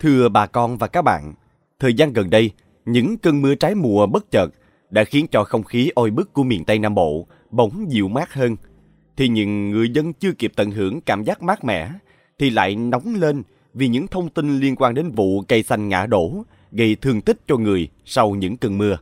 Thưa 0.00 0.28
bà 0.28 0.46
con 0.46 0.76
và 0.78 0.86
các 0.86 1.02
bạn, 1.02 1.34
thời 1.78 1.94
gian 1.94 2.12
gần 2.12 2.30
đây, 2.30 2.50
những 2.84 3.18
cơn 3.18 3.42
mưa 3.42 3.54
trái 3.54 3.74
mùa 3.74 4.06
bất 4.06 4.30
chợt 4.30 4.48
đã 4.90 5.04
khiến 5.04 5.26
cho 5.30 5.44
không 5.44 5.62
khí 5.62 5.90
oi 5.94 6.10
bức 6.10 6.32
của 6.32 6.42
miền 6.42 6.64
Tây 6.64 6.78
Nam 6.78 6.94
Bộ 6.94 7.26
bỗng 7.50 7.86
dịu 7.92 8.08
mát 8.08 8.32
hơn. 8.34 8.56
Thì 9.16 9.28
những 9.28 9.70
người 9.70 9.90
dân 9.90 10.12
chưa 10.12 10.32
kịp 10.32 10.52
tận 10.56 10.70
hưởng 10.70 11.00
cảm 11.00 11.24
giác 11.24 11.42
mát 11.42 11.64
mẻ, 11.64 11.90
thì 12.38 12.50
lại 12.50 12.76
nóng 12.76 13.14
lên 13.14 13.42
vì 13.74 13.88
những 13.88 14.06
thông 14.06 14.28
tin 14.28 14.60
liên 14.60 14.76
quan 14.76 14.94
đến 14.94 15.10
vụ 15.10 15.42
cây 15.48 15.62
xanh 15.62 15.88
ngã 15.88 16.06
đổ 16.06 16.44
gây 16.72 16.94
thương 16.94 17.20
tích 17.20 17.40
cho 17.46 17.56
người 17.56 17.88
sau 18.04 18.30
những 18.30 18.56
cơn 18.56 18.78
mưa. 18.78 18.98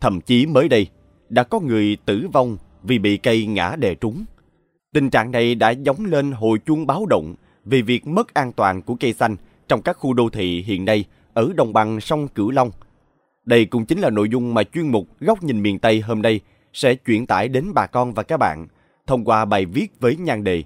Thậm 0.00 0.20
chí 0.20 0.46
mới 0.46 0.68
đây, 0.68 0.86
đã 1.28 1.42
có 1.42 1.60
người 1.60 1.96
tử 2.04 2.28
vong 2.32 2.56
vì 2.82 2.98
bị 2.98 3.16
cây 3.16 3.46
ngã 3.46 3.76
đè 3.76 3.94
trúng. 3.94 4.24
Tình 4.94 5.10
trạng 5.10 5.30
này 5.30 5.54
đã 5.54 5.70
giống 5.70 6.04
lên 6.04 6.32
hồi 6.32 6.58
chuông 6.66 6.86
báo 6.86 7.06
động 7.06 7.34
về 7.64 7.82
việc 7.82 8.06
mất 8.06 8.34
an 8.34 8.52
toàn 8.52 8.82
của 8.82 8.96
cây 9.00 9.12
xanh 9.12 9.36
trong 9.70 9.82
các 9.82 9.96
khu 9.98 10.14
đô 10.14 10.30
thị 10.30 10.62
hiện 10.66 10.84
nay 10.84 11.04
ở 11.34 11.52
đồng 11.54 11.72
bằng 11.72 12.00
sông 12.00 12.28
Cửu 12.28 12.50
Long. 12.50 12.70
Đây 13.44 13.64
cũng 13.64 13.86
chính 13.86 14.00
là 14.00 14.10
nội 14.10 14.28
dung 14.28 14.54
mà 14.54 14.62
chuyên 14.64 14.88
mục 14.88 15.06
Góc 15.20 15.42
nhìn 15.42 15.62
miền 15.62 15.78
Tây 15.78 16.00
hôm 16.00 16.22
nay 16.22 16.40
sẽ 16.72 16.94
chuyển 16.94 17.26
tải 17.26 17.48
đến 17.48 17.74
bà 17.74 17.86
con 17.86 18.14
và 18.14 18.22
các 18.22 18.36
bạn 18.36 18.66
thông 19.06 19.24
qua 19.24 19.44
bài 19.44 19.66
viết 19.66 20.00
với 20.00 20.16
nhan 20.16 20.44
đề 20.44 20.62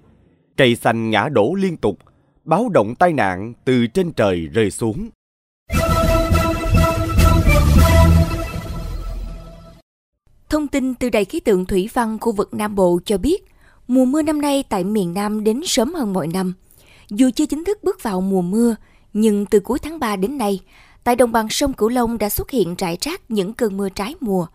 Cây 0.57 0.77
xanh 0.77 1.11
ngã 1.11 1.29
đổ 1.33 1.55
liên 1.55 1.77
tục, 1.77 1.99
báo 2.45 2.69
động 2.69 2.95
tai 2.95 3.13
nạn 3.13 3.53
từ 3.65 3.87
trên 3.87 4.13
trời 4.13 4.47
rơi 4.47 4.71
xuống. 4.71 5.09
Thông 10.49 10.69
tin 10.69 10.95
từ 10.95 11.11
Đài 11.11 11.25
khí 11.25 11.41
tượng 11.41 11.67
thủy 11.67 11.89
văn 11.95 12.19
khu 12.21 12.33
vực 12.33 12.55
Nam 12.55 12.75
Bộ 12.75 13.01
cho 13.05 13.19
biết, 13.19 13.45
mùa 13.89 14.05
mưa 14.05 14.23
năm 14.23 14.41
nay 14.41 14.65
tại 14.69 14.85
miền 14.85 15.15
Nam 15.15 15.45
đến 15.45 15.61
sớm 15.65 15.95
hơn 15.95 16.13
mọi 16.13 16.27
năm. 16.27 16.53
Dù 17.11 17.31
chưa 17.35 17.47
chính 17.47 17.65
thức 17.65 17.79
bước 17.85 18.03
vào 18.03 18.21
mùa 18.21 18.43
mưa, 18.43 18.77
nhưng 19.15 19.47
từ 19.47 19.61
cuối 19.61 19.79
tháng 19.79 19.99
3 19.99 20.17
đến 20.17 20.39
nay, 20.39 20.61
tại 21.05 21.17
đồng 21.17 21.33
bằng 21.33 21.49
sông 21.51 21.73
Cửu 21.73 21.89
Long 21.89 22.19
đã 22.19 22.29
xuất 22.29 22.51
hiện 22.51 22.75
rải 22.75 22.99
rác 23.01 23.31
những 23.31 23.53
cơn 23.53 23.77
mưa 23.77 23.89
trái 23.89 24.15
mùa. 24.21 24.47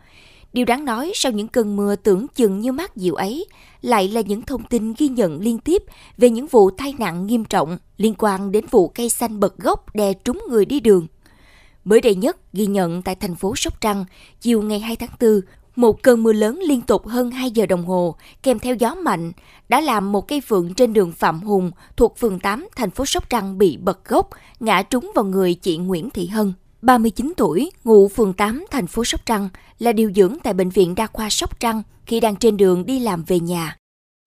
Điều 0.54 0.66
đáng 0.66 0.86
nói 0.86 1.12
sau 1.16 1.32
những 1.32 1.48
cơn 1.48 1.76
mưa 1.76 1.96
tưởng 1.96 2.28
chừng 2.36 2.60
như 2.60 2.72
mát 2.72 2.96
dịu 2.96 3.16
ấy, 3.16 3.46
lại 3.82 4.08
là 4.08 4.22
những 4.22 4.42
thông 4.42 4.64
tin 4.64 4.94
ghi 4.98 5.08
nhận 5.08 5.42
liên 5.42 5.60
tiếp 5.60 5.84
về 6.18 6.30
những 6.30 6.48
vụ 6.48 6.70
tai 6.70 6.94
nạn 7.00 7.28
nghiêm 7.28 7.46
trọng 7.46 7.78
liên 7.98 8.14
quan 8.18 8.52
đến 8.52 8.66
vụ 8.72 8.88
cây 8.88 9.10
xanh 9.10 9.40
bật 9.40 9.58
gốc 9.58 9.96
đè 9.96 10.14
trúng 10.14 10.42
người 10.50 10.66
đi 10.66 10.80
đường. 10.80 11.08
Mới 11.84 12.02
đây 12.02 12.16
nhất 12.16 12.38
ghi 12.54 12.66
nhận 12.66 13.02
tại 13.02 13.16
thành 13.16 13.36
phố 13.36 13.56
Sóc 13.56 13.82
Trăng, 13.82 14.06
chiều 14.42 14.62
ngày 14.62 14.80
2 14.80 14.96
tháng 14.96 15.10
4, 15.20 15.42
một 15.80 16.04
cơn 16.04 16.24
mưa 16.24 16.34
lớn 16.34 16.60
liên 16.60 16.82
tục 16.82 17.08
hơn 17.08 17.32
2 17.32 17.52
giờ 17.52 17.66
đồng 17.66 17.86
hồ, 17.86 18.16
kèm 18.44 18.60
theo 18.60 18.76
gió 18.76 18.96
mạnh, 18.96 19.32
đã 19.70 19.82
làm 19.82 20.12
một 20.12 20.28
cây 20.28 20.42
phượng 20.42 20.74
trên 20.74 20.94
đường 20.94 21.12
Phạm 21.12 21.40
Hùng 21.40 21.72
thuộc 21.98 22.18
phường 22.18 22.40
8 22.40 22.68
thành 22.76 22.92
phố 22.92 23.06
Sóc 23.06 23.30
Trăng 23.30 23.58
bị 23.58 23.78
bật 23.78 24.06
gốc, 24.06 24.30
ngã 24.60 24.82
trúng 24.82 25.12
vào 25.16 25.26
người 25.26 25.54
chị 25.54 25.78
Nguyễn 25.78 26.10
Thị 26.10 26.28
Hân. 26.28 26.54
39 26.82 27.34
tuổi, 27.38 27.72
ngụ 27.84 28.08
phường 28.08 28.34
8 28.34 28.66
thành 28.72 28.88
phố 28.88 29.04
Sóc 29.04 29.26
Trăng, 29.26 29.50
là 29.80 29.92
điều 29.92 30.12
dưỡng 30.16 30.38
tại 30.44 30.54
Bệnh 30.54 30.70
viện 30.70 30.96
Đa 30.96 31.08
khoa 31.08 31.30
Sóc 31.30 31.60
Trăng 31.60 31.84
khi 32.06 32.20
đang 32.20 32.36
trên 32.36 32.58
đường 32.58 32.86
đi 32.86 33.00
làm 33.00 33.24
về 33.24 33.40
nhà. 33.40 33.78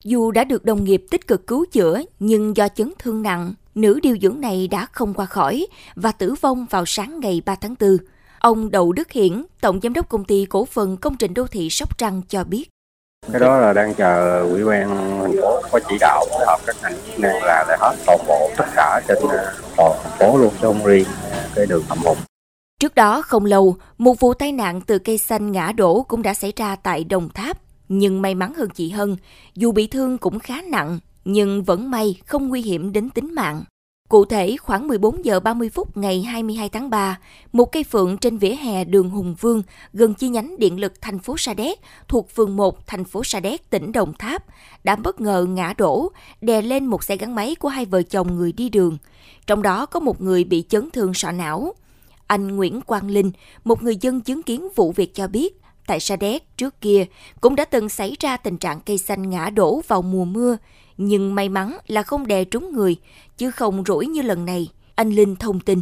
Dù 0.04 0.30
đã 0.30 0.44
được 0.44 0.64
đồng 0.64 0.84
nghiệp 0.84 1.04
tích 1.10 1.26
cực 1.26 1.46
cứu 1.46 1.64
chữa, 1.72 2.02
nhưng 2.20 2.56
do 2.56 2.68
chấn 2.68 2.92
thương 2.98 3.22
nặng, 3.22 3.54
nữ 3.74 4.00
điều 4.02 4.16
dưỡng 4.22 4.40
này 4.40 4.68
đã 4.68 4.86
không 4.92 5.14
qua 5.14 5.26
khỏi 5.26 5.66
và 5.94 6.12
tử 6.12 6.34
vong 6.40 6.66
vào 6.70 6.84
sáng 6.86 7.20
ngày 7.20 7.42
3 7.46 7.54
tháng 7.54 7.74
4. 7.80 7.96
Ông 8.42 8.70
Đậu 8.70 8.92
Đức 8.92 9.12
Hiển, 9.12 9.44
Tổng 9.60 9.80
Giám 9.82 9.92
đốc 9.92 10.08
Công 10.08 10.24
ty 10.24 10.46
Cổ 10.46 10.64
phần 10.64 10.96
Công 10.96 11.16
trình 11.16 11.34
Đô 11.34 11.46
thị 11.46 11.70
Sóc 11.70 11.98
Trăng 11.98 12.22
cho 12.28 12.44
biết. 12.44 12.68
Cái 13.32 13.40
đó 13.40 13.58
là 13.58 13.72
đang 13.72 13.94
chờ 13.94 14.40
ủy 14.40 14.64
ban 14.64 14.88
thành 15.22 15.32
phố 15.42 15.62
có 15.72 15.80
chỉ 15.88 15.96
đạo 16.00 16.24
phối 16.30 16.46
hợp 16.46 16.60
các 16.66 16.76
ngành 16.82 16.94
chức 17.06 17.20
năng 17.20 17.42
là 17.42 17.64
để 17.68 17.76
hết 17.80 17.96
toàn 18.06 18.18
bộ 18.28 18.50
tất 18.56 18.64
cả 18.76 19.00
trên 19.08 19.18
ờ, 19.28 19.54
toàn 19.76 19.92
thành 20.02 20.18
phố 20.18 20.38
luôn 20.38 20.50
chứ 20.50 20.66
không 20.66 20.84
riêng 20.84 21.06
cái 21.54 21.66
đường 21.66 21.82
Phạm 21.88 21.98
Hùng. 21.98 22.18
Trước 22.80 22.94
đó 22.94 23.22
không 23.22 23.44
lâu, 23.44 23.76
một 23.98 24.20
vụ 24.20 24.34
tai 24.34 24.52
nạn 24.52 24.80
từ 24.80 24.98
cây 24.98 25.18
xanh 25.18 25.52
ngã 25.52 25.72
đổ 25.72 26.02
cũng 26.02 26.22
đã 26.22 26.34
xảy 26.34 26.52
ra 26.56 26.76
tại 26.76 27.04
Đồng 27.04 27.28
Tháp. 27.28 27.58
Nhưng 27.88 28.22
may 28.22 28.34
mắn 28.34 28.54
hơn 28.54 28.68
chị 28.74 28.90
Hân, 28.90 29.16
dù 29.54 29.72
bị 29.72 29.86
thương 29.86 30.18
cũng 30.18 30.38
khá 30.38 30.62
nặng, 30.70 30.98
nhưng 31.24 31.62
vẫn 31.62 31.90
may 31.90 32.20
không 32.26 32.48
nguy 32.48 32.62
hiểm 32.62 32.92
đến 32.92 33.10
tính 33.10 33.34
mạng. 33.34 33.64
Cụ 34.12 34.24
thể, 34.24 34.56
khoảng 34.56 34.88
14 34.88 35.24
giờ 35.24 35.40
30 35.40 35.70
phút 35.70 35.96
ngày 35.96 36.22
22 36.22 36.68
tháng 36.68 36.90
3, 36.90 37.18
một 37.52 37.72
cây 37.72 37.84
phượng 37.84 38.18
trên 38.18 38.38
vỉa 38.38 38.54
hè 38.54 38.84
đường 38.84 39.10
Hùng 39.10 39.34
Vương, 39.40 39.62
gần 39.92 40.14
chi 40.14 40.28
nhánh 40.28 40.58
điện 40.58 40.80
lực 40.80 40.92
thành 41.00 41.18
phố 41.18 41.36
Sa 41.38 41.54
Đéc, 41.54 41.80
thuộc 42.08 42.30
phường 42.30 42.56
1 42.56 42.86
thành 42.86 43.04
phố 43.04 43.24
Sa 43.24 43.40
Đéc, 43.40 43.70
tỉnh 43.70 43.92
Đồng 43.92 44.12
Tháp, 44.18 44.44
đã 44.84 44.96
bất 44.96 45.20
ngờ 45.20 45.46
ngã 45.48 45.74
đổ, 45.78 46.12
đè 46.40 46.62
lên 46.62 46.86
một 46.86 47.04
xe 47.04 47.16
gắn 47.16 47.34
máy 47.34 47.54
của 47.54 47.68
hai 47.68 47.84
vợ 47.84 48.02
chồng 48.02 48.36
người 48.36 48.52
đi 48.52 48.68
đường. 48.68 48.98
Trong 49.46 49.62
đó 49.62 49.86
có 49.86 50.00
một 50.00 50.20
người 50.20 50.44
bị 50.44 50.64
chấn 50.68 50.90
thương 50.90 51.14
sọ 51.14 51.30
não. 51.30 51.74
Anh 52.26 52.56
Nguyễn 52.56 52.80
Quang 52.80 53.10
Linh, 53.10 53.30
một 53.64 53.82
người 53.82 53.96
dân 54.00 54.20
chứng 54.20 54.42
kiến 54.42 54.68
vụ 54.74 54.92
việc 54.92 55.14
cho 55.14 55.28
biết, 55.28 55.60
tại 55.86 56.00
Sa 56.00 56.16
Đéc 56.16 56.56
trước 56.56 56.80
kia 56.80 57.04
cũng 57.40 57.56
đã 57.56 57.64
từng 57.64 57.88
xảy 57.88 58.16
ra 58.20 58.36
tình 58.36 58.58
trạng 58.58 58.80
cây 58.80 58.98
xanh 58.98 59.30
ngã 59.30 59.50
đổ 59.50 59.80
vào 59.88 60.02
mùa 60.02 60.24
mưa, 60.24 60.56
nhưng 60.96 61.34
may 61.34 61.48
mắn 61.48 61.72
là 61.86 62.02
không 62.02 62.26
đè 62.26 62.44
trúng 62.44 62.72
người, 62.72 62.96
chứ 63.36 63.50
không 63.50 63.82
rủi 63.86 64.06
như 64.06 64.22
lần 64.22 64.44
này. 64.44 64.68
Anh 64.94 65.10
Linh 65.10 65.36
thông 65.36 65.60
tin. 65.60 65.78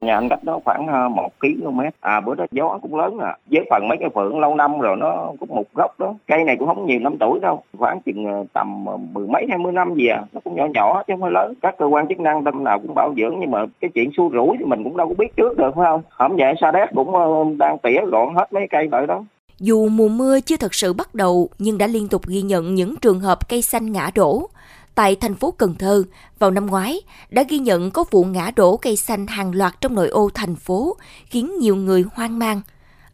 Nhà 0.00 0.14
anh 0.14 0.28
cách 0.28 0.44
đó 0.44 0.60
khoảng 0.64 0.86
ờ, 0.86 1.08
1 1.08 1.30
km. 1.40 1.80
À 2.00 2.20
bữa 2.20 2.34
đó 2.34 2.46
gió 2.50 2.78
cũng 2.82 2.94
lớn 2.94 3.18
à. 3.18 3.36
Với 3.50 3.66
phần 3.70 3.88
mấy 3.88 3.98
cái 4.00 4.08
phượng 4.14 4.38
lâu 4.40 4.54
năm 4.54 4.78
rồi 4.78 4.96
nó 4.96 5.32
cũng 5.40 5.48
một 5.48 5.64
gốc 5.74 5.98
đó. 5.98 6.14
Cây 6.26 6.44
này 6.44 6.56
cũng 6.58 6.68
không 6.68 6.86
nhiều 6.86 7.00
năm 7.00 7.16
tuổi 7.20 7.40
đâu. 7.40 7.62
Khoảng 7.78 8.00
chừng 8.00 8.24
ờ, 8.24 8.44
tầm 8.52 8.86
ờ, 8.86 8.96
mười 8.96 9.26
mấy 9.28 9.46
hai 9.48 9.58
mươi 9.58 9.72
năm 9.72 9.94
gì 9.94 10.06
à. 10.06 10.22
Nó 10.32 10.40
cũng 10.44 10.54
nhỏ 10.54 10.66
nhỏ 10.74 11.02
chứ 11.06 11.12
không 11.12 11.20
phải 11.20 11.30
lớn. 11.30 11.54
Các 11.62 11.74
cơ 11.78 11.86
quan 11.86 12.08
chức 12.08 12.20
năng 12.20 12.44
tâm 12.44 12.64
nào 12.64 12.78
cũng 12.78 12.94
bảo 12.94 13.14
dưỡng 13.16 13.36
nhưng 13.40 13.50
mà 13.50 13.66
cái 13.80 13.90
chuyện 13.94 14.10
xua 14.16 14.30
rủi 14.32 14.56
thì 14.58 14.64
mình 14.64 14.84
cũng 14.84 14.96
đâu 14.96 15.08
có 15.08 15.14
biết 15.18 15.36
trước 15.36 15.58
được 15.58 15.70
phải 15.76 15.84
không? 15.84 16.02
Không 16.10 16.36
vậy 16.36 16.54
Sa 16.60 16.70
Đéc 16.70 16.88
cũng 16.94 17.12
đang 17.58 17.78
tỉa 17.78 18.00
gọn 18.06 18.34
hết 18.34 18.52
mấy 18.52 18.66
cây 18.70 18.86
đợi 18.86 19.06
đó. 19.06 19.24
Dù 19.60 19.88
mùa 19.88 20.08
mưa 20.08 20.40
chưa 20.40 20.56
thật 20.56 20.74
sự 20.74 20.92
bắt 20.92 21.14
đầu, 21.14 21.50
nhưng 21.58 21.78
đã 21.78 21.86
liên 21.86 22.08
tục 22.08 22.26
ghi 22.26 22.42
nhận 22.42 22.74
những 22.74 22.96
trường 22.96 23.20
hợp 23.20 23.48
cây 23.48 23.62
xanh 23.62 23.92
ngã 23.92 24.10
đổ. 24.14 24.50
Tại 24.94 25.16
thành 25.16 25.34
phố 25.34 25.50
Cần 25.50 25.74
Thơ, 25.74 26.02
vào 26.38 26.50
năm 26.50 26.66
ngoái, 26.66 27.00
đã 27.30 27.42
ghi 27.48 27.58
nhận 27.58 27.90
có 27.90 28.04
vụ 28.10 28.24
ngã 28.24 28.50
đổ 28.56 28.76
cây 28.76 28.96
xanh 28.96 29.26
hàng 29.26 29.54
loạt 29.54 29.80
trong 29.80 29.94
nội 29.94 30.08
ô 30.08 30.30
thành 30.34 30.56
phố, 30.56 30.96
khiến 31.26 31.58
nhiều 31.60 31.76
người 31.76 32.04
hoang 32.12 32.38
mang. 32.38 32.60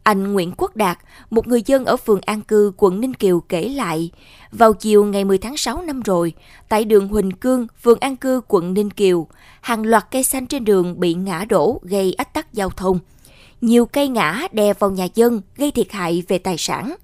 Anh 0.03 0.33
Nguyễn 0.33 0.51
Quốc 0.57 0.75
Đạt, 0.75 0.97
một 1.29 1.47
người 1.47 1.61
dân 1.65 1.85
ở 1.85 1.97
phường 1.97 2.21
An 2.21 2.41
Cư, 2.41 2.71
quận 2.77 3.01
Ninh 3.01 3.13
Kiều 3.13 3.39
kể 3.39 3.69
lại, 3.69 4.11
vào 4.51 4.73
chiều 4.73 5.05
ngày 5.05 5.25
10 5.25 5.37
tháng 5.37 5.57
6 5.57 5.81
năm 5.81 6.01
rồi, 6.01 6.33
tại 6.69 6.85
đường 6.85 7.07
Huỳnh 7.07 7.31
Cương, 7.31 7.67
phường 7.81 7.99
An 7.99 8.15
Cư, 8.15 8.41
quận 8.47 8.73
Ninh 8.73 8.89
Kiều, 8.89 9.27
hàng 9.61 9.85
loạt 9.85 10.11
cây 10.11 10.23
xanh 10.23 10.47
trên 10.47 10.65
đường 10.65 10.99
bị 10.99 11.13
ngã 11.13 11.45
đổ 11.49 11.79
gây 11.83 12.13
ách 12.13 12.33
tắc 12.33 12.53
giao 12.53 12.69
thông– 12.69 12.99
nhiều 13.63 13.85
cây 13.85 14.07
ngã 14.07 14.47
đè 14.51 14.73
vào 14.73 14.91
nhà 14.91 15.07
dân 15.15 15.41
gây 15.57 15.71
thiệt 15.71 15.91
hại 15.91 16.23
về 16.27 16.37
tài 16.37 16.55
sản. 16.57 16.95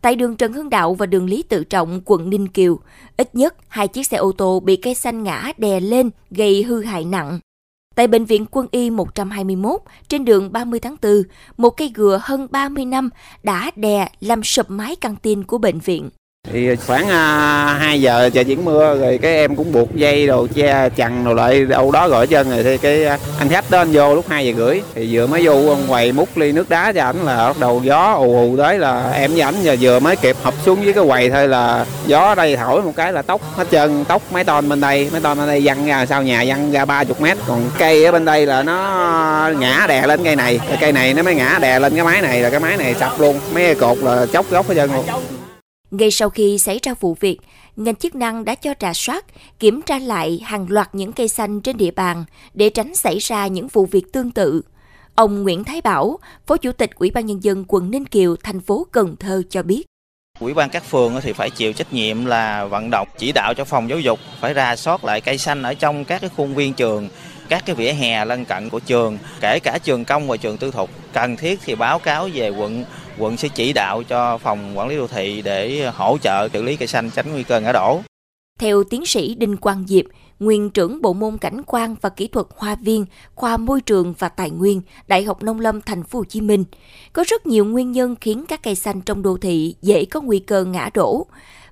Tại 0.00 0.16
đường 0.16 0.36
Trần 0.36 0.52
Hưng 0.52 0.70
Đạo 0.70 0.94
và 0.94 1.06
đường 1.06 1.26
Lý 1.26 1.42
Tự 1.42 1.64
Trọng, 1.64 2.00
quận 2.04 2.30
Ninh 2.30 2.48
Kiều, 2.48 2.78
ít 3.16 3.34
nhất 3.34 3.54
hai 3.68 3.88
chiếc 3.88 4.06
xe 4.06 4.16
ô 4.16 4.32
tô 4.32 4.60
bị 4.60 4.76
cây 4.76 4.94
xanh 4.94 5.22
ngã 5.22 5.52
đè 5.58 5.80
lên 5.80 6.10
gây 6.30 6.62
hư 6.62 6.82
hại 6.82 7.04
nặng. 7.04 7.38
Tại 7.94 8.06
Bệnh 8.06 8.24
viện 8.24 8.46
Quân 8.50 8.66
y 8.70 8.90
121, 8.90 9.80
trên 10.08 10.24
đường 10.24 10.52
30 10.52 10.80
tháng 10.80 10.96
4, 11.02 11.22
một 11.56 11.70
cây 11.70 11.90
gừa 11.94 12.20
hơn 12.22 12.46
30 12.50 12.84
năm 12.84 13.10
đã 13.42 13.70
đè 13.76 14.08
làm 14.20 14.42
sụp 14.42 14.70
mái 14.70 14.96
căng 14.96 15.16
tin 15.16 15.44
của 15.44 15.58
bệnh 15.58 15.78
viện 15.78 16.10
thì 16.50 16.76
khoảng 16.86 17.08
à, 17.08 17.76
2 17.80 18.00
giờ 18.00 18.30
trời 18.34 18.44
chuyển 18.44 18.64
mưa 18.64 18.96
rồi 19.00 19.18
cái 19.22 19.34
em 19.34 19.56
cũng 19.56 19.72
buộc 19.72 19.94
dây 19.94 20.26
đồ 20.26 20.46
che 20.54 20.88
chằng 20.96 21.24
đồ 21.24 21.34
lại 21.34 21.64
đâu 21.64 21.90
đó 21.90 22.08
gọi 22.08 22.26
chân 22.26 22.50
rồi 22.50 22.62
thì 22.62 22.78
cái 22.78 23.04
à, 23.04 23.18
anh 23.38 23.48
khách 23.48 23.70
đó 23.70 23.78
anh 23.78 23.92
vô 23.92 24.14
lúc 24.14 24.24
2 24.28 24.46
giờ 24.46 24.52
rưỡi. 24.56 24.80
Thì 24.94 25.08
vừa 25.12 25.26
mới 25.26 25.46
vô 25.46 25.52
ông 25.52 25.82
quầy 25.88 26.12
múc 26.12 26.36
ly 26.36 26.52
nước 26.52 26.68
đá 26.68 26.92
cho 26.92 27.02
ảnh 27.02 27.24
là 27.24 27.36
bắt 27.48 27.56
đầu 27.60 27.80
gió 27.84 28.12
ù 28.12 28.36
ù 28.36 28.56
tới 28.58 28.78
là 28.78 29.10
em 29.12 29.30
với 29.32 29.40
ảnh 29.40 29.54
giờ 29.62 29.76
vừa 29.80 30.00
mới 30.00 30.16
kịp 30.16 30.36
hợp 30.42 30.54
xuống 30.64 30.82
với 30.84 30.92
cái 30.92 31.04
quầy 31.08 31.30
thôi 31.30 31.48
là 31.48 31.86
gió 32.06 32.34
đây 32.34 32.56
thổi 32.56 32.82
một 32.82 32.92
cái 32.96 33.12
là 33.12 33.22
tóc 33.22 33.40
hết 33.56 33.66
trơn 33.70 34.04
tóc 34.04 34.22
mấy 34.32 34.44
ton 34.44 34.68
bên 34.68 34.80
đây 34.80 35.08
mấy 35.12 35.20
ton 35.20 35.38
bên 35.38 35.46
đây 35.46 35.60
văng 35.64 35.86
ra 35.86 36.06
sau 36.06 36.22
nhà 36.22 36.44
văng 36.46 36.72
ra 36.72 36.84
30 36.84 37.16
mét. 37.20 37.36
Còn 37.46 37.70
cây 37.78 38.04
ở 38.04 38.12
bên 38.12 38.24
đây 38.24 38.46
là 38.46 38.62
nó 38.62 39.50
ngã 39.58 39.86
đè 39.88 40.06
lên 40.06 40.24
cây 40.24 40.36
này 40.36 40.60
cây 40.80 40.92
này 40.92 41.14
nó 41.14 41.22
mới 41.22 41.34
ngã 41.34 41.58
đè 41.60 41.78
lên 41.78 41.94
cái 41.96 42.04
máy 42.04 42.22
này 42.22 42.40
là 42.40 42.50
cái 42.50 42.60
máy 42.60 42.76
này 42.76 42.94
sập 43.00 43.20
luôn 43.20 43.40
mấy 43.54 43.74
cột 43.74 43.98
là 43.98 44.26
chóc 44.32 44.50
gốc 44.50 44.68
hết 44.68 44.74
trơn 44.74 44.90
luôn 44.92 45.04
ngay 45.92 46.10
sau 46.10 46.30
khi 46.30 46.58
xảy 46.58 46.80
ra 46.82 46.94
vụ 47.00 47.16
việc, 47.20 47.38
ngành 47.76 47.96
chức 47.96 48.14
năng 48.14 48.44
đã 48.44 48.54
cho 48.54 48.74
trà 48.78 48.92
soát, 48.94 49.24
kiểm 49.58 49.82
tra 49.82 49.98
lại 49.98 50.40
hàng 50.44 50.66
loạt 50.68 50.94
những 50.94 51.12
cây 51.12 51.28
xanh 51.28 51.60
trên 51.60 51.76
địa 51.76 51.90
bàn 51.90 52.24
để 52.54 52.70
tránh 52.70 52.94
xảy 52.94 53.18
ra 53.18 53.46
những 53.46 53.68
vụ 53.68 53.86
việc 53.86 54.12
tương 54.12 54.30
tự. 54.30 54.62
Ông 55.14 55.42
Nguyễn 55.42 55.64
Thái 55.64 55.80
Bảo, 55.80 56.18
Phó 56.46 56.56
Chủ 56.56 56.72
tịch 56.72 56.90
Ủy 56.94 57.10
ban 57.10 57.26
Nhân 57.26 57.44
dân 57.44 57.64
quận 57.68 57.90
Ninh 57.90 58.04
Kiều, 58.04 58.36
thành 58.36 58.60
phố 58.60 58.86
Cần 58.92 59.16
Thơ 59.16 59.42
cho 59.50 59.62
biết. 59.62 59.82
Ủy 60.40 60.54
ban 60.54 60.70
các 60.70 60.84
phường 60.84 61.20
thì 61.22 61.32
phải 61.32 61.50
chịu 61.50 61.72
trách 61.72 61.92
nhiệm 61.92 62.26
là 62.26 62.64
vận 62.64 62.88
động 62.90 63.08
chỉ 63.18 63.32
đạo 63.32 63.54
cho 63.54 63.64
phòng 63.64 63.90
giáo 63.90 64.00
dục 64.00 64.18
phải 64.40 64.54
ra 64.54 64.76
soát 64.76 65.04
lại 65.04 65.20
cây 65.20 65.38
xanh 65.38 65.62
ở 65.62 65.74
trong 65.74 66.04
các 66.04 66.20
cái 66.20 66.30
khuôn 66.36 66.54
viên 66.54 66.74
trường, 66.74 67.08
các 67.48 67.62
cái 67.66 67.76
vỉa 67.76 67.92
hè 67.92 68.24
lân 68.24 68.44
cận 68.44 68.68
của 68.68 68.80
trường, 68.80 69.18
kể 69.40 69.58
cả 69.62 69.78
trường 69.82 70.04
công 70.04 70.28
và 70.28 70.36
trường 70.36 70.56
tư 70.56 70.70
thục. 70.70 70.90
Cần 71.12 71.36
thiết 71.36 71.60
thì 71.64 71.74
báo 71.74 71.98
cáo 71.98 72.28
về 72.34 72.48
quận 72.48 72.84
quận 73.18 73.36
sẽ 73.36 73.48
chỉ 73.48 73.72
đạo 73.72 74.02
cho 74.02 74.38
phòng 74.38 74.78
quản 74.78 74.88
lý 74.88 74.96
đô 74.96 75.06
thị 75.06 75.42
để 75.42 75.90
hỗ 75.94 76.18
trợ 76.22 76.48
xử 76.52 76.62
lý 76.62 76.76
cây 76.76 76.88
xanh 76.88 77.10
tránh 77.10 77.32
nguy 77.32 77.42
cơ 77.42 77.60
ngã 77.60 77.72
đổ. 77.72 78.00
Theo 78.58 78.84
tiến 78.84 79.06
sĩ 79.06 79.34
Đinh 79.34 79.56
Quang 79.56 79.84
Diệp, 79.88 80.04
nguyên 80.40 80.70
trưởng 80.70 81.02
bộ 81.02 81.12
môn 81.12 81.38
cảnh 81.38 81.62
quan 81.66 81.96
và 82.00 82.08
kỹ 82.08 82.28
thuật 82.28 82.46
hoa 82.56 82.74
viên, 82.74 83.06
khoa 83.34 83.56
môi 83.56 83.80
trường 83.80 84.14
và 84.18 84.28
tài 84.28 84.50
nguyên, 84.50 84.82
Đại 85.08 85.24
học 85.24 85.42
Nông 85.42 85.60
lâm 85.60 85.80
Thành 85.80 86.04
phố 86.04 86.18
Hồ 86.18 86.24
Chí 86.24 86.40
Minh. 86.40 86.64
Có 87.12 87.24
rất 87.28 87.46
nhiều 87.46 87.64
nguyên 87.64 87.92
nhân 87.92 88.16
khiến 88.20 88.44
các 88.48 88.62
cây 88.62 88.74
xanh 88.74 89.00
trong 89.00 89.22
đô 89.22 89.36
thị 89.36 89.74
dễ 89.82 90.04
có 90.04 90.20
nguy 90.20 90.38
cơ 90.38 90.64
ngã 90.64 90.90
đổ. 90.94 91.26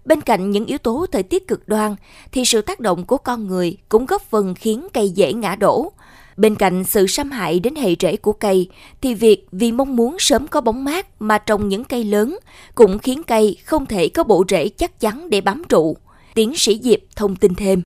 Bên 0.04 0.20
cạnh 0.20 0.50
những 0.50 0.66
yếu 0.66 0.78
tố 0.78 1.06
thời 1.12 1.22
tiết 1.22 1.48
cực 1.48 1.68
đoan, 1.68 1.96
thì 2.32 2.44
sự 2.44 2.62
tác 2.62 2.80
động 2.80 3.04
của 3.04 3.16
con 3.18 3.46
người 3.46 3.76
cũng 3.88 4.06
góp 4.06 4.22
phần 4.22 4.54
khiến 4.54 4.88
cây 4.92 5.08
dễ 5.08 5.32
ngã 5.32 5.56
đổ. 5.56 5.92
Bên 6.40 6.54
cạnh 6.54 6.84
sự 6.84 7.06
xâm 7.06 7.30
hại 7.30 7.60
đến 7.60 7.74
hệ 7.74 7.94
rễ 8.00 8.16
của 8.16 8.32
cây, 8.32 8.68
thì 9.00 9.14
việc 9.14 9.46
vì 9.52 9.72
mong 9.72 9.96
muốn 9.96 10.16
sớm 10.18 10.46
có 10.46 10.60
bóng 10.60 10.84
mát 10.84 11.06
mà 11.18 11.38
trồng 11.38 11.68
những 11.68 11.84
cây 11.84 12.04
lớn 12.04 12.38
cũng 12.74 12.98
khiến 12.98 13.22
cây 13.22 13.56
không 13.64 13.86
thể 13.86 14.08
có 14.08 14.24
bộ 14.24 14.44
rễ 14.48 14.68
chắc 14.68 15.00
chắn 15.00 15.30
để 15.30 15.40
bám 15.40 15.62
trụ. 15.68 15.96
Tiến 16.34 16.56
sĩ 16.56 16.80
Diệp 16.82 16.98
thông 17.16 17.36
tin 17.36 17.54
thêm. 17.54 17.82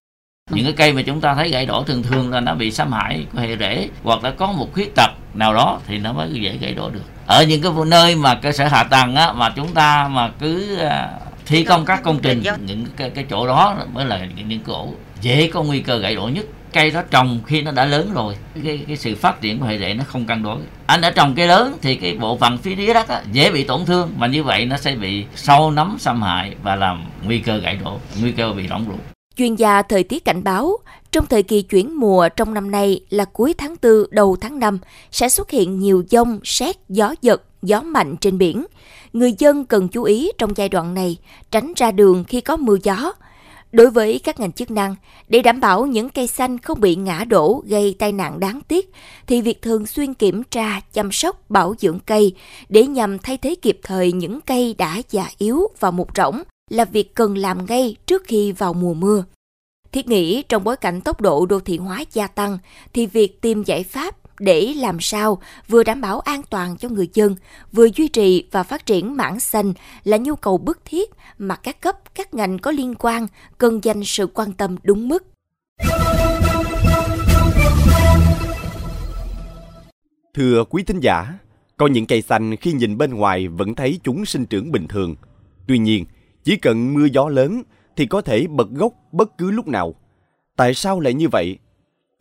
Những 0.50 0.64
cái 0.64 0.72
cây 0.72 0.92
mà 0.92 1.02
chúng 1.02 1.20
ta 1.20 1.34
thấy 1.34 1.50
gãy 1.50 1.66
đổ 1.66 1.84
thường 1.84 2.02
thường 2.02 2.30
là 2.30 2.40
nó 2.40 2.54
bị 2.54 2.70
xâm 2.70 2.92
hại 2.92 3.26
của 3.32 3.38
hệ 3.38 3.56
rễ 3.56 3.88
hoặc 4.02 4.24
là 4.24 4.30
có 4.30 4.52
một 4.52 4.68
khuyết 4.72 4.94
tật 4.96 5.10
nào 5.34 5.54
đó 5.54 5.80
thì 5.86 5.98
nó 5.98 6.12
mới 6.12 6.30
dễ 6.32 6.58
gãy 6.60 6.74
đổ 6.74 6.90
được. 6.90 7.02
Ở 7.26 7.44
những 7.48 7.62
cái 7.62 7.72
nơi 7.86 8.16
mà 8.16 8.34
cơ 8.34 8.52
sở 8.52 8.68
hạ 8.68 8.84
tầng 8.84 9.14
á, 9.14 9.32
mà 9.32 9.52
chúng 9.56 9.74
ta 9.74 10.08
mà 10.08 10.32
cứ 10.40 10.76
à, 10.76 11.10
thi 11.46 11.64
công 11.64 11.84
các 11.84 12.02
công 12.02 12.18
trình 12.22 12.42
những 12.66 12.86
cái, 12.96 13.10
cái 13.10 13.24
chỗ 13.30 13.46
đó 13.46 13.76
mới 13.92 14.04
là 14.04 14.28
những, 14.36 14.48
những 14.48 14.60
cổ 14.66 14.88
dễ 15.20 15.50
có 15.52 15.62
nguy 15.62 15.80
cơ 15.80 15.98
gãy 15.98 16.14
đổ 16.14 16.28
nhất 16.28 16.44
cây 16.74 16.90
đó 16.90 17.02
trồng 17.10 17.40
khi 17.46 17.62
nó 17.62 17.70
đã 17.70 17.84
lớn 17.84 18.10
rồi 18.14 18.36
cái, 18.64 18.84
cái 18.88 18.96
sự 18.96 19.14
phát 19.14 19.40
triển 19.40 19.58
của 19.58 19.66
hệ 19.66 19.78
rễ 19.78 19.94
nó 19.94 20.04
không 20.06 20.26
cân 20.26 20.42
đối 20.42 20.58
anh 20.86 21.00
đã 21.00 21.10
trồng 21.10 21.34
cây 21.34 21.46
lớn 21.46 21.76
thì 21.82 21.94
cái 21.94 22.16
bộ 22.16 22.36
phận 22.36 22.58
phía 22.58 22.74
dưới 22.74 22.94
đất 22.94 23.08
á, 23.08 23.22
dễ 23.32 23.50
bị 23.50 23.64
tổn 23.64 23.84
thương 23.84 24.12
mà 24.16 24.26
như 24.26 24.42
vậy 24.42 24.66
nó 24.66 24.76
sẽ 24.76 24.94
bị 24.94 25.24
sâu 25.34 25.70
nấm 25.70 25.96
xâm 26.00 26.22
hại 26.22 26.54
và 26.62 26.76
làm 26.76 27.04
nguy 27.24 27.38
cơ 27.38 27.56
gãy 27.56 27.78
đổ 27.84 27.98
nguy 28.20 28.32
cơ 28.32 28.52
bị 28.52 28.68
rỗng 28.68 28.84
ruột 28.88 29.00
Chuyên 29.36 29.54
gia 29.54 29.82
thời 29.82 30.04
tiết 30.04 30.24
cảnh 30.24 30.44
báo, 30.44 30.76
trong 31.12 31.26
thời 31.26 31.42
kỳ 31.42 31.62
chuyển 31.62 32.00
mùa 32.00 32.28
trong 32.36 32.54
năm 32.54 32.70
nay 32.70 33.00
là 33.10 33.24
cuối 33.24 33.54
tháng 33.58 33.74
4 33.82 33.92
đầu 34.10 34.36
tháng 34.40 34.58
5 34.58 34.78
sẽ 35.10 35.28
xuất 35.28 35.50
hiện 35.50 35.78
nhiều 35.78 36.04
dông, 36.10 36.40
xét, 36.44 36.76
gió 36.88 37.14
giật, 37.22 37.42
gió 37.62 37.80
mạnh 37.80 38.16
trên 38.16 38.38
biển. 38.38 38.66
Người 39.12 39.34
dân 39.38 39.64
cần 39.64 39.88
chú 39.88 40.02
ý 40.02 40.30
trong 40.38 40.52
giai 40.56 40.68
đoạn 40.68 40.94
này, 40.94 41.16
tránh 41.50 41.72
ra 41.76 41.90
đường 41.90 42.24
khi 42.24 42.40
có 42.40 42.56
mưa 42.56 42.76
gió. 42.82 43.12
Đối 43.74 43.90
với 43.90 44.18
các 44.24 44.40
ngành 44.40 44.52
chức 44.52 44.70
năng, 44.70 44.94
để 45.28 45.42
đảm 45.42 45.60
bảo 45.60 45.86
những 45.86 46.08
cây 46.08 46.26
xanh 46.26 46.58
không 46.58 46.80
bị 46.80 46.96
ngã 46.96 47.24
đổ 47.24 47.62
gây 47.66 47.96
tai 47.98 48.12
nạn 48.12 48.40
đáng 48.40 48.60
tiếc, 48.68 48.92
thì 49.26 49.40
việc 49.40 49.62
thường 49.62 49.86
xuyên 49.86 50.14
kiểm 50.14 50.42
tra, 50.50 50.80
chăm 50.92 51.12
sóc, 51.12 51.50
bảo 51.50 51.74
dưỡng 51.78 51.98
cây 52.06 52.34
để 52.68 52.86
nhằm 52.86 53.18
thay 53.18 53.36
thế 53.36 53.54
kịp 53.54 53.80
thời 53.82 54.12
những 54.12 54.40
cây 54.40 54.74
đã 54.78 55.02
già 55.10 55.26
yếu 55.38 55.60
và 55.80 55.90
mục 55.90 56.08
rỗng 56.16 56.42
là 56.70 56.84
việc 56.84 57.14
cần 57.14 57.38
làm 57.38 57.66
ngay 57.66 57.96
trước 58.06 58.22
khi 58.26 58.52
vào 58.52 58.74
mùa 58.74 58.94
mưa. 58.94 59.24
Thiết 59.92 60.08
nghĩ 60.08 60.42
trong 60.42 60.64
bối 60.64 60.76
cảnh 60.76 61.00
tốc 61.00 61.20
độ 61.20 61.46
đô 61.46 61.60
thị 61.60 61.76
hóa 61.76 62.04
gia 62.12 62.26
tăng 62.26 62.58
thì 62.92 63.06
việc 63.06 63.40
tìm 63.40 63.62
giải 63.62 63.84
pháp 63.84 64.16
để 64.38 64.74
làm 64.76 65.00
sao 65.00 65.38
vừa 65.68 65.82
đảm 65.82 66.00
bảo 66.00 66.20
an 66.20 66.42
toàn 66.50 66.76
cho 66.76 66.88
người 66.88 67.08
dân, 67.14 67.36
vừa 67.72 67.88
duy 67.94 68.08
trì 68.08 68.48
và 68.50 68.62
phát 68.62 68.86
triển 68.86 69.16
mảng 69.16 69.40
xanh 69.40 69.72
là 70.04 70.16
nhu 70.16 70.36
cầu 70.36 70.58
bức 70.58 70.84
thiết 70.84 71.10
mà 71.38 71.56
các 71.56 71.80
cấp, 71.80 71.96
các 72.14 72.34
ngành 72.34 72.58
có 72.58 72.70
liên 72.70 72.94
quan 72.98 73.26
cần 73.58 73.84
dành 73.84 74.04
sự 74.04 74.26
quan 74.26 74.52
tâm 74.52 74.76
đúng 74.82 75.08
mức. 75.08 75.26
Thưa 80.34 80.64
quý 80.64 80.82
thính 80.82 81.00
giả, 81.00 81.38
có 81.76 81.86
những 81.86 82.06
cây 82.06 82.22
xanh 82.22 82.56
khi 82.56 82.72
nhìn 82.72 82.98
bên 82.98 83.14
ngoài 83.14 83.48
vẫn 83.48 83.74
thấy 83.74 84.00
chúng 84.04 84.24
sinh 84.24 84.46
trưởng 84.46 84.72
bình 84.72 84.88
thường. 84.88 85.14
Tuy 85.66 85.78
nhiên, 85.78 86.04
chỉ 86.44 86.56
cần 86.56 86.94
mưa 86.94 87.06
gió 87.12 87.28
lớn 87.28 87.62
thì 87.96 88.06
có 88.06 88.20
thể 88.20 88.46
bật 88.46 88.70
gốc 88.70 88.92
bất 89.12 89.38
cứ 89.38 89.50
lúc 89.50 89.68
nào. 89.68 89.94
Tại 90.56 90.74
sao 90.74 91.00
lại 91.00 91.14
như 91.14 91.28
vậy? 91.28 91.58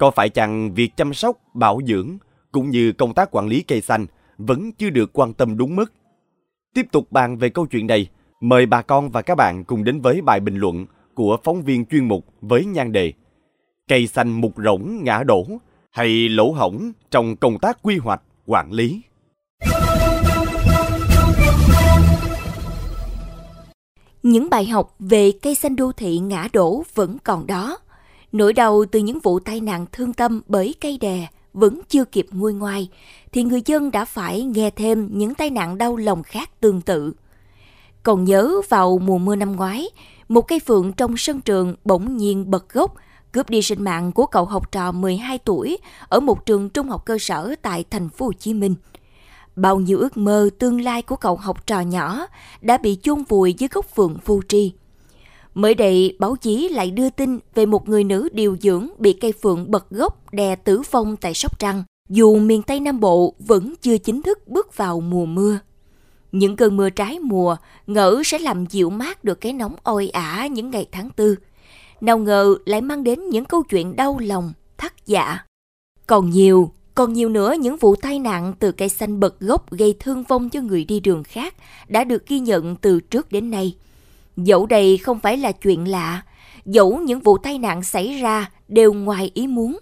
Có 0.04 0.12
phải 0.12 0.30
chăng 0.30 0.74
việc 0.74 0.98
chăm 0.98 1.14
sóc, 1.14 1.38
bảo 1.54 1.80
dưỡng 1.88 2.18
cũng 2.52 2.70
như 2.70 2.92
công 2.92 3.14
tác 3.14 3.30
quản 3.32 3.48
lý 3.48 3.62
cây 3.62 3.82
xanh 3.82 4.06
vẫn 4.38 4.72
chưa 4.72 4.90
được 4.90 5.14
quan 5.14 5.34
tâm 5.34 5.58
đúng 5.58 5.76
mức? 5.76 5.94
Tiếp 6.74 6.86
tục 6.92 7.12
bàn 7.12 7.38
về 7.38 7.50
câu 7.50 7.66
chuyện 7.66 7.88
này, 7.88 8.10
mời 8.42 8.66
bà 8.66 8.82
con 8.82 9.10
và 9.10 9.22
các 9.22 9.36
bạn 9.36 9.64
cùng 9.64 9.84
đến 9.84 10.02
với 10.02 10.22
bài 10.22 10.40
bình 10.40 10.58
luận 10.58 10.86
của 11.14 11.38
phóng 11.44 11.62
viên 11.62 11.86
chuyên 11.86 12.08
mục 12.08 12.26
với 12.42 12.66
nhan 12.66 12.92
đề 12.92 13.14
Cây 13.88 14.08
xanh 14.08 14.42
mục 14.42 14.54
rỗng 14.66 15.04
ngã 15.04 15.24
đổ 15.24 15.48
hay 15.92 16.30
lỗ 16.30 16.52
hổng 16.52 16.92
trong 17.12 17.36
công 17.36 17.60
tác 17.60 17.78
quy 17.82 17.98
hoạch, 17.98 18.22
quản 18.46 18.72
lý. 18.72 19.02
Những 24.24 24.50
bài 24.50 24.66
học 24.66 24.96
về 25.00 25.32
cây 25.42 25.56
xanh 25.56 25.76
đô 25.76 25.92
thị 25.92 26.20
ngã 26.20 26.48
đổ 26.54 26.84
vẫn 26.96 27.18
còn 27.24 27.48
đó. 27.48 27.78
Nỗi 28.34 28.54
đau 28.54 28.86
từ 28.92 29.00
những 29.00 29.20
vụ 29.20 29.40
tai 29.40 29.62
nạn 29.62 29.86
thương 29.92 30.14
tâm 30.14 30.42
bởi 30.48 30.76
cây 30.82 30.98
đè 30.98 31.28
vẫn 31.54 31.80
chưa 31.90 32.06
kịp 32.06 32.28
nguôi 32.32 32.54
ngoai, 32.54 32.90
thì 33.32 33.44
người 33.44 33.62
dân 33.66 33.92
đã 33.92 34.06
phải 34.06 34.44
nghe 34.44 34.70
thêm 34.70 35.10
những 35.12 35.34
tai 35.34 35.50
nạn 35.50 35.78
đau 35.78 35.96
lòng 35.96 36.24
khác 36.24 36.50
tương 36.60 36.82
tự. 36.82 37.14
Còn 38.04 38.24
nhớ 38.24 38.62
vào 38.70 38.98
mùa 38.98 39.18
mưa 39.18 39.36
năm 39.36 39.56
ngoái, 39.56 39.90
một 40.28 40.42
cây 40.42 40.60
phượng 40.60 40.94
trong 40.94 41.18
sân 41.18 41.42
trường 41.42 41.76
bỗng 41.86 42.18
nhiên 42.18 42.52
bật 42.52 42.70
gốc, 42.74 42.96
cướp 43.32 43.50
đi 43.50 43.62
sinh 43.62 43.84
mạng 43.84 44.12
của 44.12 44.26
cậu 44.26 44.46
học 44.46 44.72
trò 44.72 44.92
12 44.92 45.38
tuổi 45.38 45.78
ở 46.08 46.20
một 46.20 46.46
trường 46.46 46.70
trung 46.70 46.90
học 46.90 47.06
cơ 47.06 47.18
sở 47.20 47.56
tại 47.62 47.86
thành 47.90 48.10
phố 48.10 48.26
Hồ 48.26 48.34
Chí 48.34 48.54
Minh. 48.54 48.76
Bao 49.56 49.80
nhiêu 49.80 50.00
ước 50.00 50.18
mơ 50.18 50.50
tương 50.60 50.82
lai 50.82 51.02
của 51.02 51.16
cậu 51.16 51.36
học 51.36 51.68
trò 51.68 51.80
nhỏ 51.80 52.28
đã 52.62 52.78
bị 52.78 52.98
chôn 53.04 53.24
vùi 53.24 53.54
dưới 53.54 53.68
gốc 53.74 53.86
phượng 53.96 54.18
phu 54.26 54.42
tri. 54.48 54.74
Mới 55.54 55.74
đây, 55.74 56.16
báo 56.20 56.36
chí 56.36 56.70
lại 56.70 56.92
đưa 56.92 57.10
tin 57.10 57.40
về 57.56 57.66
một 57.66 57.90
người 57.90 58.04
nữ 58.04 58.30
điều 58.34 58.58
dưỡng 58.62 58.88
bị 59.00 59.14
cây 59.14 59.32
phượng 59.32 59.72
bật 59.72 59.90
gốc 59.90 60.34
đè 60.34 60.56
tử 60.56 60.82
vong 60.92 61.16
tại 61.18 61.34
Sóc 61.34 61.60
Trăng, 61.60 61.84
dù 62.10 62.40
miền 62.40 62.62
Tây 62.62 62.80
Nam 62.80 63.00
Bộ 63.00 63.34
vẫn 63.40 63.74
chưa 63.82 63.98
chính 63.98 64.22
thức 64.22 64.48
bước 64.48 64.78
vào 64.78 65.02
mùa 65.02 65.26
mưa. 65.26 65.60
Những 66.32 66.56
cơn 66.56 66.78
mưa 66.78 66.90
trái 66.90 67.20
mùa 67.20 67.56
ngỡ 67.88 68.22
sẽ 68.26 68.40
làm 68.40 68.66
dịu 68.66 68.90
mát 68.90 69.24
được 69.24 69.42
cái 69.42 69.54
nóng 69.54 69.76
oi 69.84 70.10
ả 70.10 70.48
những 70.48 70.72
ngày 70.72 70.88
tháng 70.92 71.10
tư. 71.10 71.36
Nào 72.02 72.18
ngờ 72.18 72.56
lại 72.66 72.82
mang 72.82 73.04
đến 73.04 73.30
những 73.30 73.46
câu 73.46 73.64
chuyện 73.64 73.96
đau 73.96 74.20
lòng, 74.20 74.54
thắt 74.78 74.94
dạ. 75.06 75.38
Còn 76.08 76.30
nhiều, 76.30 76.72
còn 76.96 77.14
nhiều 77.14 77.30
nữa 77.30 77.56
những 77.60 77.78
vụ 77.78 77.96
tai 77.96 78.20
nạn 78.20 78.54
từ 78.60 78.72
cây 78.72 78.90
xanh 78.90 79.20
bật 79.20 79.40
gốc 79.40 79.72
gây 79.72 79.96
thương 80.00 80.24
vong 80.24 80.50
cho 80.50 80.62
người 80.62 80.86
đi 80.86 81.00
đường 81.00 81.24
khác 81.24 81.56
đã 81.88 82.04
được 82.04 82.28
ghi 82.28 82.40
nhận 82.40 82.76
từ 82.76 83.00
trước 83.00 83.32
đến 83.32 83.52
nay. 83.52 83.76
Dẫu 84.38 84.66
đây 84.66 84.98
không 84.98 85.20
phải 85.20 85.38
là 85.38 85.52
chuyện 85.52 85.88
lạ, 85.88 86.22
dẫu 86.66 87.00
những 87.00 87.20
vụ 87.20 87.38
tai 87.38 87.60
nạn 87.60 87.84
xảy 87.84 88.20
ra 88.22 88.52
đều 88.68 88.94
ngoài 88.94 89.32
ý 89.34 89.48
muốn, 89.48 89.80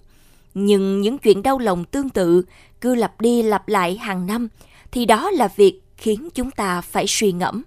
nhưng 0.54 1.02
những 1.02 1.18
chuyện 1.18 1.44
đau 1.44 1.60
lòng 1.60 1.86
tương 1.86 2.10
tự 2.10 2.44
cứ 2.82 2.96
lặp 2.96 3.22
đi 3.22 3.42
lặp 3.42 3.68
lại 3.68 3.98
hàng 3.98 4.26
năm 4.26 4.48
thì 4.92 5.06
đó 5.06 5.32
là 5.32 5.48
việc 5.56 5.82
khiến 5.98 6.30
chúng 6.34 6.52
ta 6.52 6.82
phải 6.82 7.06
suy 7.08 7.32
ngẫm. 7.32 7.64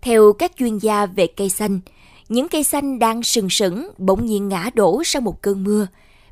Theo 0.00 0.32
các 0.32 0.52
chuyên 0.56 0.78
gia 0.78 1.06
về 1.06 1.26
cây 1.26 1.48
xanh, 1.48 1.80
những 2.28 2.48
cây 2.48 2.64
xanh 2.64 2.98
đang 2.98 3.22
sừng 3.22 3.50
sững 3.50 3.90
bỗng 3.98 4.26
nhiên 4.26 4.48
ngã 4.48 4.70
đổ 4.74 5.02
sau 5.04 5.22
một 5.22 5.42
cơn 5.42 5.64
mưa. 5.64 5.86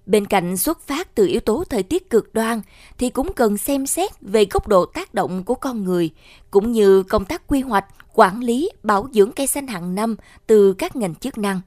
Bên 0.06 0.26
cạnh 0.26 0.56
xuất 0.56 0.80
phát 0.80 1.14
từ 1.14 1.26
yếu 1.26 1.40
tố 1.40 1.64
thời 1.70 1.82
tiết 1.82 2.10
cực 2.10 2.34
đoan 2.34 2.60
thì 2.98 3.10
cũng 3.10 3.32
cần 3.32 3.58
xem 3.58 3.86
xét 3.86 4.10
về 4.20 4.46
góc 4.50 4.68
độ 4.68 4.84
tác 4.84 5.14
động 5.14 5.44
của 5.44 5.54
con 5.54 5.84
người, 5.84 6.10
cũng 6.50 6.72
như 6.72 7.02
công 7.02 7.24
tác 7.24 7.46
quy 7.46 7.60
hoạch, 7.60 7.84
quản 8.14 8.40
lý, 8.40 8.70
bảo 8.82 9.08
dưỡng 9.12 9.32
cây 9.32 9.46
xanh 9.46 9.66
hàng 9.66 9.94
năm 9.94 10.16
từ 10.46 10.72
các 10.72 10.96
ngành 10.96 11.14
chức 11.14 11.38
năng. 11.38 11.60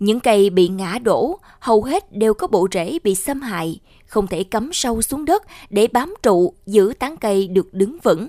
Những 0.00 0.20
cây 0.20 0.50
bị 0.50 0.68
ngã 0.68 0.98
đổ 1.02 1.38
hầu 1.60 1.82
hết 1.82 2.16
đều 2.16 2.34
có 2.34 2.46
bộ 2.46 2.68
rễ 2.72 2.98
bị 3.04 3.14
xâm 3.14 3.40
hại, 3.40 3.80
không 4.06 4.26
thể 4.26 4.44
cắm 4.44 4.70
sâu 4.72 5.02
xuống 5.02 5.24
đất 5.24 5.42
để 5.70 5.88
bám 5.92 6.14
trụ 6.22 6.54
giữ 6.66 6.92
tán 6.98 7.16
cây 7.16 7.48
được 7.48 7.74
đứng 7.74 7.98
vững. 8.02 8.28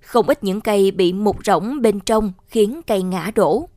Không 0.00 0.26
ít 0.28 0.44
những 0.44 0.60
cây 0.60 0.90
bị 0.90 1.12
mục 1.12 1.36
rỗng 1.44 1.82
bên 1.82 2.00
trong 2.00 2.32
khiến 2.46 2.80
cây 2.86 3.02
ngã 3.02 3.30
đổ. 3.34 3.68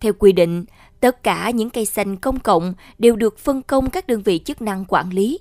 Theo 0.00 0.12
quy 0.12 0.32
định, 0.32 0.64
tất 1.00 1.22
cả 1.22 1.50
những 1.50 1.70
cây 1.70 1.86
xanh 1.86 2.16
công 2.16 2.38
cộng 2.38 2.74
đều 2.98 3.16
được 3.16 3.38
phân 3.38 3.62
công 3.62 3.90
các 3.90 4.06
đơn 4.06 4.22
vị 4.22 4.40
chức 4.44 4.62
năng 4.62 4.84
quản 4.88 5.10
lý. 5.10 5.38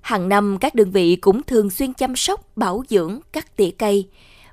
Hàng 0.00 0.28
năm 0.28 0.58
các 0.60 0.74
đơn 0.74 0.90
vị 0.90 1.16
cũng 1.16 1.42
thường 1.42 1.70
xuyên 1.70 1.92
chăm 1.92 2.16
sóc, 2.16 2.56
bảo 2.56 2.84
dưỡng, 2.88 3.20
cắt 3.32 3.56
tỉa 3.56 3.70
cây. 3.70 4.08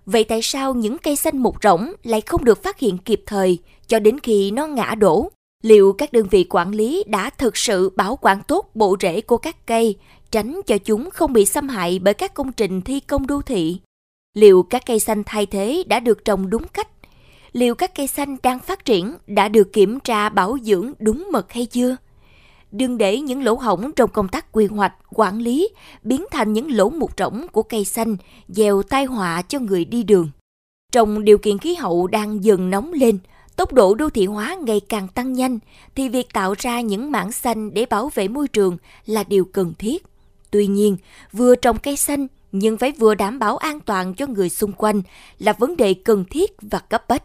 Vậy 0.05 0.23
tại 0.23 0.39
sao 0.41 0.73
những 0.73 0.97
cây 0.97 1.15
xanh 1.15 1.37
mục 1.37 1.55
rỗng 1.63 1.91
lại 2.03 2.21
không 2.21 2.43
được 2.43 2.63
phát 2.63 2.79
hiện 2.79 2.97
kịp 2.97 3.23
thời 3.25 3.57
cho 3.87 3.99
đến 3.99 4.19
khi 4.19 4.51
nó 4.51 4.67
ngã 4.67 4.95
đổ? 4.95 5.31
Liệu 5.63 5.93
các 5.93 6.13
đơn 6.13 6.27
vị 6.31 6.45
quản 6.49 6.71
lý 6.71 7.03
đã 7.07 7.29
thực 7.29 7.57
sự 7.57 7.89
bảo 7.89 8.17
quản 8.21 8.41
tốt 8.47 8.69
bộ 8.73 8.97
rễ 9.01 9.21
của 9.21 9.37
các 9.37 9.67
cây, 9.67 9.95
tránh 10.31 10.61
cho 10.67 10.77
chúng 10.77 11.09
không 11.09 11.33
bị 11.33 11.45
xâm 11.45 11.69
hại 11.69 11.99
bởi 11.99 12.13
các 12.13 12.33
công 12.33 12.51
trình 12.51 12.81
thi 12.81 12.99
công 12.99 13.27
đô 13.27 13.41
thị? 13.41 13.77
Liệu 14.33 14.63
các 14.63 14.83
cây 14.85 14.99
xanh 14.99 15.23
thay 15.25 15.45
thế 15.45 15.83
đã 15.87 15.99
được 15.99 16.25
trồng 16.25 16.49
đúng 16.49 16.67
cách? 16.67 16.87
Liệu 17.53 17.75
các 17.75 17.95
cây 17.95 18.07
xanh 18.07 18.37
đang 18.43 18.59
phát 18.59 18.85
triển 18.85 19.15
đã 19.27 19.47
được 19.47 19.73
kiểm 19.73 19.99
tra 19.99 20.29
bảo 20.29 20.57
dưỡng 20.63 20.91
đúng 20.99 21.27
mực 21.31 21.53
hay 21.53 21.65
chưa? 21.65 21.95
Đừng 22.71 22.97
để 22.97 23.19
những 23.19 23.43
lỗ 23.43 23.55
hổng 23.55 23.91
trong 23.91 24.09
công 24.09 24.27
tác 24.27 24.51
quy 24.51 24.65
hoạch, 24.65 24.93
quản 25.09 25.39
lý 25.39 25.69
biến 26.03 26.25
thành 26.31 26.53
những 26.53 26.71
lỗ 26.71 26.89
mục 26.89 27.11
rỗng 27.17 27.47
của 27.51 27.63
cây 27.63 27.85
xanh, 27.85 28.17
gieo 28.47 28.83
tai 28.83 29.05
họa 29.05 29.41
cho 29.41 29.59
người 29.59 29.85
đi 29.85 30.03
đường. 30.03 30.29
Trong 30.91 31.23
điều 31.23 31.37
kiện 31.37 31.57
khí 31.57 31.75
hậu 31.75 32.07
đang 32.07 32.43
dần 32.43 32.69
nóng 32.69 32.93
lên, 32.93 33.19
tốc 33.55 33.73
độ 33.73 33.95
đô 33.95 34.09
thị 34.09 34.25
hóa 34.25 34.57
ngày 34.61 34.79
càng 34.79 35.07
tăng 35.07 35.33
nhanh 35.33 35.59
thì 35.95 36.09
việc 36.09 36.33
tạo 36.33 36.53
ra 36.57 36.81
những 36.81 37.11
mảng 37.11 37.31
xanh 37.31 37.73
để 37.73 37.85
bảo 37.85 38.09
vệ 38.13 38.27
môi 38.27 38.47
trường 38.47 38.77
là 39.05 39.23
điều 39.23 39.45
cần 39.45 39.73
thiết. 39.79 40.05
Tuy 40.51 40.67
nhiên, 40.67 40.97
vừa 41.33 41.55
trồng 41.55 41.77
cây 41.77 41.97
xanh 41.97 42.27
nhưng 42.51 42.77
phải 42.77 42.91
vừa 42.91 43.15
đảm 43.15 43.39
bảo 43.39 43.57
an 43.57 43.79
toàn 43.79 44.13
cho 44.13 44.27
người 44.27 44.49
xung 44.49 44.71
quanh 44.71 45.01
là 45.39 45.53
vấn 45.53 45.77
đề 45.77 45.93
cần 45.93 46.25
thiết 46.29 46.51
và 46.61 46.79
cấp 46.79 47.03
bách. 47.07 47.23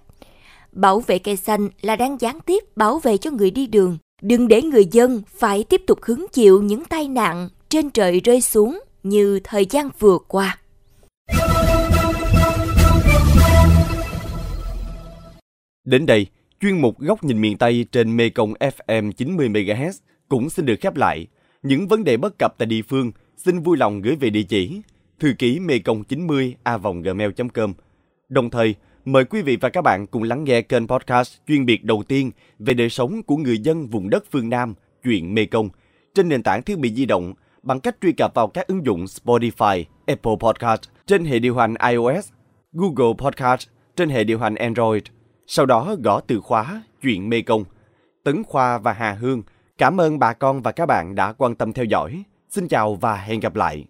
Bảo 0.77 1.01
vệ 1.01 1.19
cây 1.19 1.37
xanh 1.37 1.69
là 1.83 1.97
đang 1.97 2.21
gián 2.21 2.39
tiếp 2.47 2.65
bảo 2.77 2.99
vệ 2.99 3.17
cho 3.17 3.31
người 3.31 3.51
đi 3.51 3.67
đường. 3.67 3.99
Đừng 4.23 4.49
để 4.49 4.63
người 4.63 4.85
dân 4.93 5.23
phải 5.29 5.65
tiếp 5.69 5.83
tục 5.87 5.99
hứng 6.03 6.27
chịu 6.33 6.63
những 6.63 6.85
tai 6.85 7.09
nạn 7.09 7.49
trên 7.69 7.91
trời 7.91 8.21
rơi 8.21 8.41
xuống 8.41 8.81
như 9.03 9.41
thời 9.45 9.67
gian 9.67 9.89
vừa 9.99 10.19
qua. 10.29 10.59
Đến 15.85 16.07
đây, 16.07 16.27
chuyên 16.61 16.81
mục 16.81 16.99
Góc 16.99 17.25
nhìn 17.25 17.41
miền 17.41 17.59
Tây 17.59 17.87
trên 17.93 18.17
Mekong 18.17 18.53
FM 18.53 19.13
90MHz 19.13 19.93
cũng 20.29 20.51
xin 20.51 20.67
được 20.67 20.77
khép 20.81 20.97
lại. 20.97 21.27
Những 21.63 21.89
vấn 21.89 22.05
đề 22.05 22.17
bất 22.17 22.39
cập 22.39 22.59
tại 22.59 22.67
địa 22.67 22.83
phương 22.89 23.13
xin 23.37 23.61
vui 23.61 23.77
lòng 23.77 24.03
gửi 24.03 24.17
về 24.17 24.31
địa 24.31 24.43
chỉ 24.43 24.81
thư 25.21 25.33
ký 25.39 25.61
mekong 25.61 26.05
90 26.05 26.55
a 26.63 26.79
gmail.com. 26.79 27.73
Đồng 28.29 28.51
thời, 28.51 28.75
mời 29.07 29.25
quý 29.25 29.43
vị 29.43 29.57
và 29.61 29.69
các 29.69 29.83
bạn 29.83 30.07
cùng 30.07 30.23
lắng 30.23 30.45
nghe 30.45 30.63
kênh 30.63 30.89
podcast 30.89 31.37
chuyên 31.49 31.67
biệt 31.67 31.85
đầu 31.85 32.03
tiên 32.09 32.31
về 32.59 32.75
đời 32.75 32.91
sống 32.91 33.23
của 33.23 33.37
người 33.37 33.59
dân 33.59 33.87
vùng 33.87 34.11
đất 34.11 34.25
phương 34.31 34.49
Nam, 34.49 34.75
chuyện 35.05 35.35
Mê 35.35 35.45
Công 35.45 35.69
trên 36.15 36.29
nền 36.29 36.43
tảng 36.43 36.63
thiết 36.63 36.79
bị 36.79 36.95
di 36.95 37.07
động 37.07 37.35
bằng 37.63 37.81
cách 37.81 37.97
truy 38.03 38.13
cập 38.13 38.35
vào 38.35 38.49
các 38.49 38.67
ứng 38.67 38.87
dụng 38.87 39.05
Spotify, 39.05 39.85
Apple 40.07 40.33
Podcast 40.41 40.81
trên 41.07 41.25
hệ 41.25 41.39
điều 41.39 41.57
hành 41.57 41.75
iOS, 41.91 42.29
Google 42.73 43.15
Podcast 43.19 43.69
trên 43.97 44.09
hệ 44.09 44.25
điều 44.25 44.39
hành 44.39 44.55
Android. 44.55 45.03
Sau 45.47 45.67
đó 45.67 45.97
gõ 46.05 46.21
từ 46.21 46.41
khóa 46.41 46.83
chuyện 47.03 47.29
Mê 47.29 47.41
Công. 47.41 47.65
Tấn 48.25 48.45
Khoa 48.45 48.79
và 48.79 48.93
Hà 48.93 49.13
Hương 49.13 49.43
cảm 49.79 50.01
ơn 50.01 50.19
bà 50.19 50.33
con 50.33 50.63
và 50.63 50.73
các 50.73 50.87
bạn 50.87 51.15
đã 51.15 51.33
quan 51.33 51.55
tâm 51.55 51.73
theo 51.73 51.85
dõi. 51.85 52.23
Xin 52.49 52.69
chào 52.69 52.95
và 52.95 53.17
hẹn 53.17 53.41
gặp 53.41 53.57
lại. 53.57 53.87